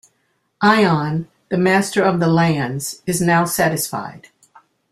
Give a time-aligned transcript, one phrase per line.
[0.63, 4.29] Ion, the master of the lands, is now satisfied.